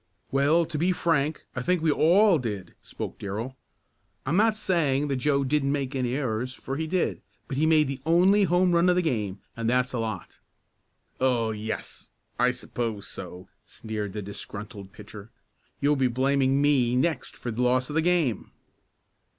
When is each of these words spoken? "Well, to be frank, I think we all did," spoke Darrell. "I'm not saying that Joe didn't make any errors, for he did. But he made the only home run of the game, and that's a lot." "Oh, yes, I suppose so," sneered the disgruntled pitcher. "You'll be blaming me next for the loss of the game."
"Well, 0.31 0.65
to 0.65 0.79
be 0.79 0.91
frank, 0.91 1.45
I 1.55 1.61
think 1.61 1.83
we 1.83 1.91
all 1.91 2.39
did," 2.39 2.73
spoke 2.81 3.19
Darrell. 3.19 3.55
"I'm 4.25 4.35
not 4.35 4.55
saying 4.55 5.09
that 5.09 5.17
Joe 5.17 5.43
didn't 5.43 5.71
make 5.71 5.95
any 5.95 6.15
errors, 6.15 6.55
for 6.55 6.75
he 6.75 6.87
did. 6.87 7.21
But 7.47 7.57
he 7.57 7.67
made 7.67 7.87
the 7.87 8.01
only 8.03 8.45
home 8.45 8.71
run 8.71 8.89
of 8.89 8.95
the 8.95 9.03
game, 9.03 9.41
and 9.55 9.69
that's 9.69 9.93
a 9.93 9.99
lot." 9.99 10.39
"Oh, 11.19 11.51
yes, 11.51 12.09
I 12.39 12.49
suppose 12.49 13.05
so," 13.05 13.47
sneered 13.67 14.13
the 14.13 14.23
disgruntled 14.23 14.91
pitcher. 14.91 15.29
"You'll 15.79 15.95
be 15.95 16.07
blaming 16.07 16.63
me 16.63 16.95
next 16.95 17.35
for 17.37 17.51
the 17.51 17.61
loss 17.61 17.87
of 17.91 17.93
the 17.93 18.01
game." 18.01 18.49